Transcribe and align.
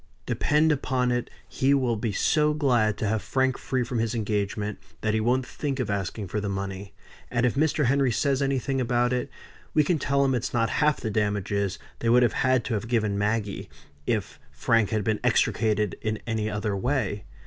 Depend 0.25 0.71
upon 0.71 1.11
it 1.11 1.29
he 1.47 1.75
will 1.75 1.95
be 1.95 2.11
so 2.11 2.55
glad 2.55 2.97
to 2.97 3.07
have 3.07 3.21
Frank 3.21 3.55
free 3.59 3.83
from 3.83 3.99
his 3.99 4.15
engagement, 4.15 4.79
that 5.01 5.13
he 5.13 5.19
won't 5.19 5.45
think 5.45 5.79
of 5.79 5.91
asking 5.91 6.27
for 6.27 6.41
the 6.41 6.49
money. 6.49 6.95
And 7.29 7.45
if 7.45 7.53
Mr. 7.53 7.85
Henry 7.85 8.11
says 8.11 8.41
anything 8.41 8.81
about 8.81 9.13
it, 9.13 9.29
we 9.75 9.83
can 9.83 9.99
tell 9.99 10.25
him 10.25 10.33
it's 10.33 10.55
not 10.55 10.71
half 10.81 10.99
the 10.99 11.11
damages 11.11 11.77
they 11.99 12.09
would 12.09 12.23
have 12.23 12.33
had 12.33 12.65
to 12.65 12.73
have 12.73 12.87
given 12.87 13.15
Maggie, 13.15 13.69
if 14.07 14.39
Frank 14.51 14.89
had 14.89 15.03
been 15.03 15.19
extricated 15.23 15.95
in 16.01 16.17
any 16.25 16.49
other 16.49 16.75
way. 16.75 17.25